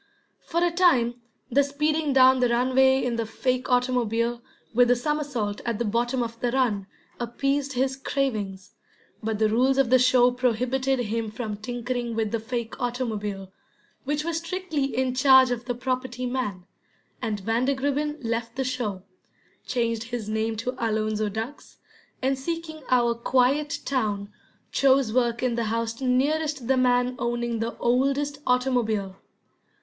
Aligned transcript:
For 0.41 0.63
a 0.63 0.71
time 0.71 1.21
the 1.51 1.63
speeding 1.63 2.11
down 2.11 2.39
the 2.39 2.49
runway 2.49 3.03
in 3.03 3.17
the 3.17 3.25
fake 3.27 3.69
automobile, 3.69 4.41
with 4.73 4.87
the 4.87 4.95
somersault 4.95 5.61
at 5.63 5.77
the 5.77 5.85
bottom 5.85 6.23
of 6.23 6.39
the 6.39 6.51
run, 6.51 6.87
appeased 7.19 7.73
his 7.73 7.95
cravings, 7.97 8.73
but 9.21 9.37
the 9.37 9.47
rules 9.47 9.77
of 9.77 9.91
the 9.91 9.99
show 9.99 10.31
prohibited 10.31 10.97
him 11.01 11.29
from 11.29 11.55
tinkering 11.55 12.15
with 12.15 12.31
the 12.31 12.39
fake 12.39 12.81
automobile, 12.81 13.51
which 14.03 14.23
was 14.23 14.37
strictly 14.37 14.85
in 14.85 15.13
charge 15.13 15.51
of 15.51 15.65
the 15.65 15.75
property 15.75 16.25
man, 16.25 16.65
and 17.21 17.41
Vandergribbin 17.41 18.17
left 18.23 18.55
the 18.55 18.63
show, 18.63 19.03
changed 19.67 20.05
his 20.05 20.27
name 20.27 20.55
to 20.57 20.73
Alonzo 20.83 21.29
Duggs, 21.29 21.77
and 22.23 22.39
seeking 22.39 22.81
our 22.89 23.13
quiet 23.13 23.77
town, 23.85 24.33
chose 24.71 25.13
work 25.13 25.43
in 25.43 25.53
the 25.53 25.65
house 25.65 26.01
nearest 26.01 26.67
the 26.67 26.75
man 26.77 27.15
owning 27.19 27.59
the 27.59 27.77
oldest 27.77 28.39
automobile. 28.47 29.17